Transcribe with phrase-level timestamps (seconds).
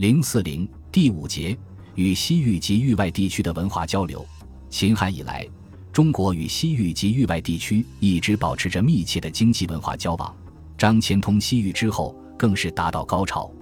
[0.00, 1.54] 零四零第五节
[1.94, 4.26] 与西域及域外地区的文化交流。
[4.70, 5.46] 秦汉以来，
[5.92, 10.34] 中国与西域及域外地区一直保持着密切的经济文化交往。
[10.78, 13.52] 张骞通西域之后，更是达到高潮。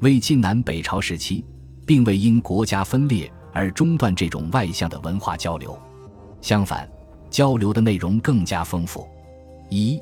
[0.00, 1.42] 魏晋南北朝时期，
[1.86, 5.74] 并未因国家分裂而中断这种外向的文化交流，
[6.42, 6.86] 相反，
[7.30, 9.08] 交流的内容更加丰富。
[9.70, 9.98] 一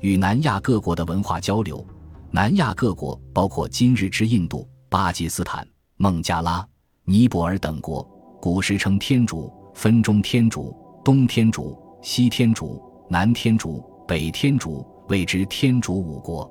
[0.00, 1.86] 与南亚各国的文化交流。
[2.32, 5.68] 南亚各国包括今日之印度、巴基斯坦、
[5.98, 6.66] 孟加拉、
[7.04, 8.02] 尼泊尔等国，
[8.40, 10.74] 古时称天竺，分中天竺、
[11.04, 16.50] 东天竺、西天竺、南天竺、北天竺，谓之天竺五国。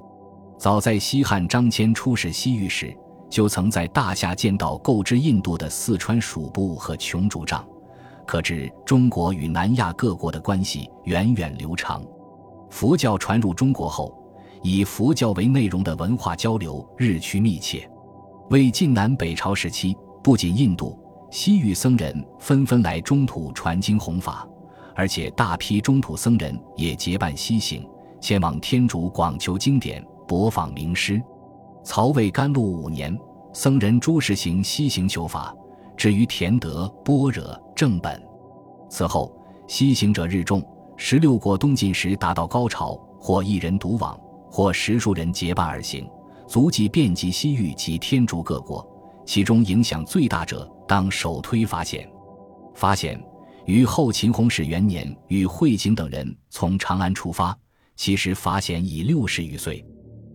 [0.59, 2.95] 早在西汉张骞出使西域时，
[3.27, 7.67] 就曾在大夏见到购置印度的四川蜀部和琼竹杖，
[8.27, 12.05] 可知中国与南亚各国的关系源远流长。
[12.69, 14.15] 佛教传入中国后。
[14.63, 17.87] 以佛教为内容的文化交流日趋密切。
[18.49, 19.93] 魏晋南北朝时期，
[20.23, 20.97] 不仅印度、
[21.29, 24.47] 西域僧人纷纷来中土传经弘法，
[24.95, 27.85] 而且大批中土僧人也结伴西行，
[28.21, 31.21] 前往天竺广求经典、博访名师。
[31.83, 33.17] 曹魏甘露五年，
[33.51, 35.53] 僧人朱士行西行求法，
[35.97, 37.43] 至于田德、般若、
[37.75, 38.21] 正本。
[38.89, 39.29] 此后，
[39.67, 40.63] 西行者日众，
[40.95, 44.17] 十六国东晋时达到高潮，或一人独往。
[44.49, 46.09] 或十数人结伴而行，
[46.47, 48.85] 足迹遍及西域及天竺各国。
[49.25, 52.09] 其中影响最大者，当首推法显。
[52.73, 53.21] 法显
[53.65, 57.57] 于后秦弘始元年与慧景等人从长安出发，
[57.97, 59.85] 其时法显已六十余岁，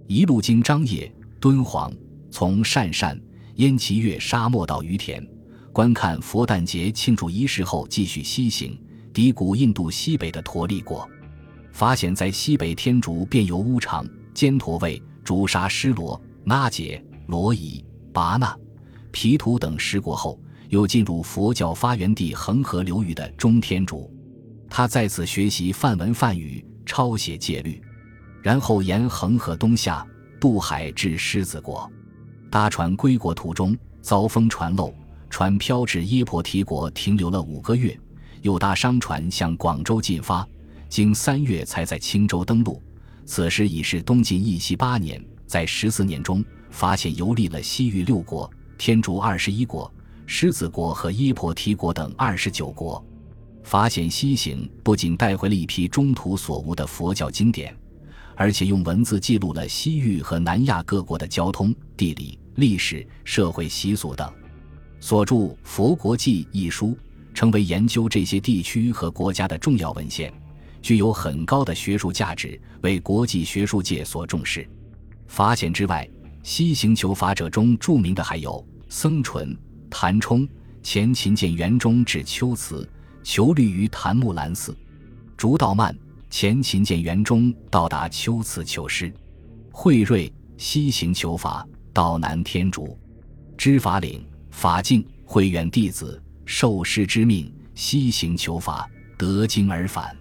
[0.07, 1.91] 一路经张掖、敦煌，
[2.31, 3.19] 从鄯善、
[3.55, 5.27] 燕齐越沙漠到于田，
[5.73, 8.79] 观看佛诞节庆祝仪式后，继续西行，
[9.15, 11.09] 抵古印度西北的陀利国。
[11.73, 18.57] 法显在西北天竺遍游乌场、犍陀卫、诛杀施罗、那杰、罗夷、拔那、
[19.11, 24.11] 皮图等十国后，又进入佛教发源地恒河流域的中天竺。
[24.69, 27.81] 他在此学习梵文梵语，抄写戒律，
[28.43, 30.07] 然后沿恒河东下，
[30.41, 31.91] 渡海至狮子国。
[32.51, 34.95] 搭船归国途中遭风船漏，
[35.31, 37.99] 船漂至耶婆提国停留了五个月，
[38.41, 40.47] 又搭商船向广州进发。
[40.89, 42.83] 经三月才在青州登陆，
[43.25, 49.91] 此时已是东晋义熙八年，在十四年中，发现游历了西域六国、天竺二十一国、
[50.27, 53.03] 狮子国和耶婆提国等二十九国。
[53.63, 57.75] 法显西行不仅带回了一批中土所无的佛教经典，
[58.35, 64.31] 而且用文字记录了西域和南亚各国的交通、地理、历史、社会习俗等。
[64.99, 66.99] 所著《佛国记》一书，
[67.33, 70.33] 成为研究这些地区和国家的重要文献。
[70.83, 74.69] 具有很高的学术价值，为国际学术界所重视。
[75.29, 76.07] 法显之外，
[76.43, 79.57] 西行求法者中著名的还有僧纯、
[79.89, 80.47] 谭冲、
[80.83, 82.87] 前秦建元中至秋祠
[83.23, 84.75] 求律于檀木兰寺；
[85.37, 85.97] 竺道曼
[86.29, 89.09] 前秦建元中到达秋祠求师；
[89.71, 92.99] 慧瑞西行求法到南天竺；
[93.57, 100.15] 知法领法镜慧远弟子受师之命西行求法得经而返。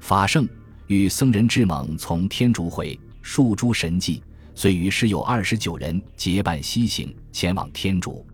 [0.00, 0.48] 法圣
[0.88, 4.22] 与僧人智猛从天竺回，数诸神迹，
[4.54, 8.26] 遂于时有二十九人结伴西行，前往天竺。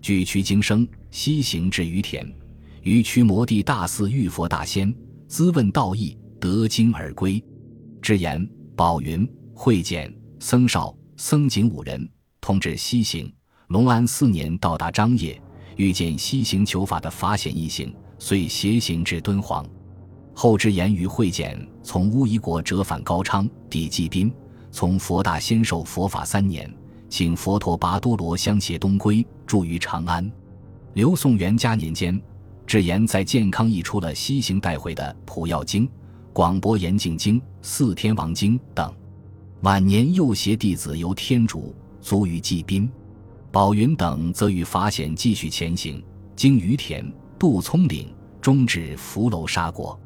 [0.00, 2.32] 据屈经生西行至于田，
[2.82, 4.94] 于屈摩地大寺遇佛大仙，
[5.28, 7.42] 咨问道义，得经而归。
[8.00, 12.08] 智言、宝云、慧简、僧少、僧景五人
[12.40, 13.32] 同至西行。
[13.68, 15.40] 隆安四年到达张掖，
[15.74, 19.66] 遇见西行求法的法显一行，遂携行至敦煌。
[20.38, 24.30] 后之言与会简从乌夷国折返高昌，抵济宾，
[24.70, 26.70] 从佛大仙受佛法三年，
[27.08, 30.30] 请佛陀跋多罗相携东归，住于长安。
[30.92, 32.20] 刘宋元嘉年间，
[32.66, 35.84] 智言在健康译出了西行带回的《普药经》
[36.34, 38.94] 《广博严净经》《四天王经》等。
[39.62, 42.86] 晚年又携弟子游天竺，卒于济宾。
[43.50, 46.04] 宝云等则与法显继续前行，
[46.36, 49.98] 经于田，渡葱岭，终至福楼沙国。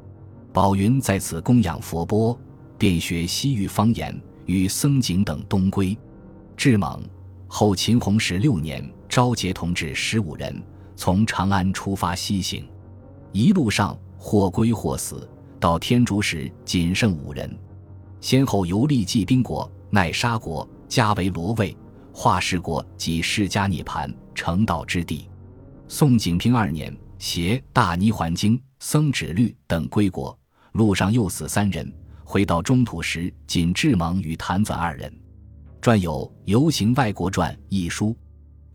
[0.53, 2.37] 宝云在此供养佛钵，
[2.77, 5.97] 便学西域方言，与僧景等东归。
[6.57, 7.01] 智猛
[7.47, 10.61] 后秦弘始六年，召节同志十五人，
[10.95, 12.67] 从长安出发西行，
[13.31, 15.27] 一路上或归或死。
[15.57, 17.57] 到天竺时，仅剩五人，
[18.19, 21.75] 先后游历济宾国、奈沙国、迦维罗卫、
[22.11, 25.29] 化氏国及释迦涅盘成道之地。
[25.87, 30.37] 宋景平二年，携《大尼环经》《僧指律》等归国。
[30.73, 31.91] 路上又死三人，
[32.23, 35.13] 回到中土时，仅智猛与谭纂二人。
[35.81, 38.15] 撰有《游行外国传》一书，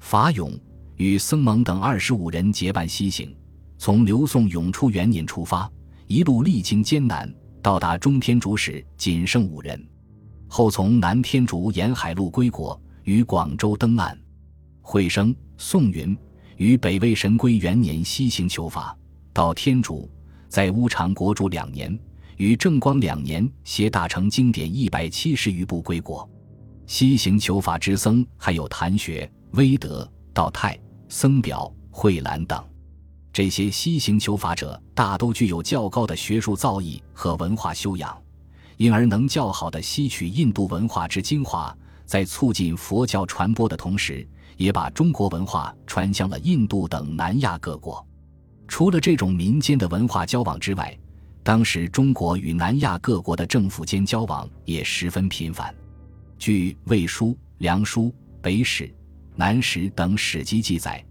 [0.00, 0.52] 法勇
[0.96, 3.34] 与僧蒙等二十五人结伴西行，
[3.78, 5.70] 从刘宋永初元年出发，
[6.06, 7.32] 一路历经艰难，
[7.62, 9.82] 到达中天竺时仅剩五人。
[10.48, 14.19] 后从南天竺沿海路归国，于广州登岸。
[14.82, 16.16] 慧生、宋云
[16.56, 18.96] 于北魏神龟元年西行求法，
[19.32, 20.10] 到天竺，
[20.48, 21.98] 在乌长国住两年。
[22.37, 26.28] 于正光两年携大成经典一百七十余部归国。
[26.87, 30.78] 西行求法之僧还有谭学、威德、道泰、
[31.08, 32.62] 僧表、慧兰等。
[33.32, 38.14] 这些西行求法者大都具有较高的学术造诣和文化修养，
[38.76, 44.28] 因而能较好的吸取印度文化之精华，在促进佛教传播的同时，
[44.58, 48.06] 也把中国文化传向了印度等南亚各国。
[48.69, 50.97] 除了这种民间的文化交往之外，
[51.43, 55.75] 当时中国与南亚各国的政府间交往也十分频繁。
[56.39, 57.27] 据《魏书》
[57.59, 58.03] 《梁书》
[58.43, 58.85] 《北史》
[59.37, 61.03] 《南史》等史籍记载，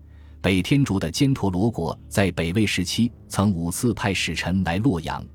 [0.41, 5.25] 北天竺的犍陀罗国在北魏时期曾五次派使臣来洛阳，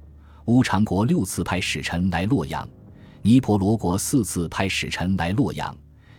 [0.45, 2.69] 乌长国六次派使臣来洛阳，
[3.23, 5.77] 尼婆罗国四次派使臣来洛阳，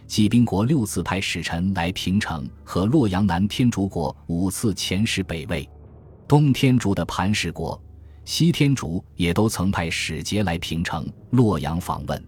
[0.07, 5.69] 济宾国六次派使臣来平城和洛阳，南天竺国五次遣使北魏，
[6.31, 7.77] 东天竺的盘石国。
[8.23, 12.25] 西天竺也都曾派使节来平城、洛阳访问，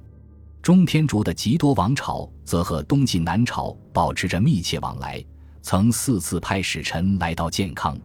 [0.62, 5.24] 中天竺的吉多王朝则和东晋南朝保持着密切往来，
[5.62, 7.98] 曾四次派使臣来到建康，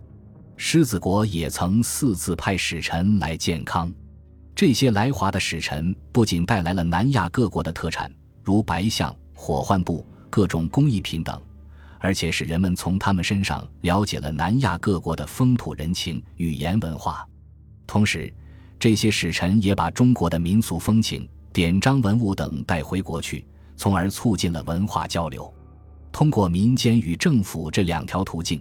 [0.57, 3.93] 狮子国也曾四次派使臣来建康。
[4.55, 8.09] 这些来华的使臣不仅带来了南亚各国的特产，
[8.45, 11.43] 如白象、火浣布、各种工艺品等，
[11.99, 17.27] 而且使人们从他们身上了解了南亚各国的风土人情、语言文化。
[17.87, 18.33] 同时，
[18.79, 23.47] 这些使臣也把中国的民俗风情、典章文物等带回国去，
[23.77, 25.53] 从而促进了文化交流。
[26.13, 28.61] 通过民间与政府这两条途径，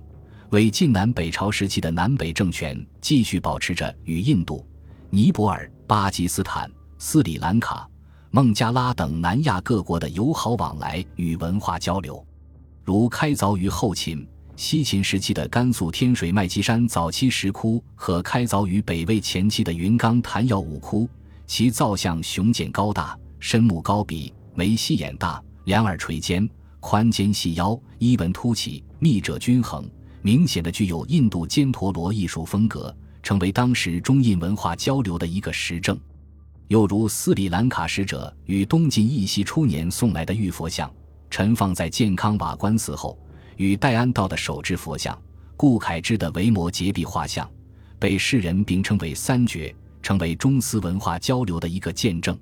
[0.49, 4.65] 为晋南北朝时期的南北政权继续保持着与印度、
[5.09, 7.87] 尼泊尔、巴基斯坦、斯里兰卡、
[8.31, 12.25] 孟加拉等南亚各国的友好往来与文化交流，
[12.87, 14.25] 如开凿于后秦。
[14.55, 21.05] 西秦时期的甘肃天水麦积山早期石窟和开凿于北魏前期的云冈昙曜五窟，
[21.45, 26.49] 其造像雄健高大，身目高鼻，眉细眼大，两耳垂肩，
[26.79, 29.85] 宽肩细腰，衣纹凸起，密褶均衡，
[30.21, 35.99] 明显的具有印度犍陀罗艺术风格，成为当时中印文化交流的一个实证。
[36.69, 40.89] 又如斯里兰卡使者与东晋义熙初年送来的玉佛像，
[41.37, 43.15] 陈放在健康瓦官寺后。
[43.57, 45.15] 与戴安道的手制佛像、
[45.55, 47.47] 顾恺之的维摩诘壁画像，
[47.99, 52.35] 被世人并称为“三绝”，成为中斯文化交流的一个见证。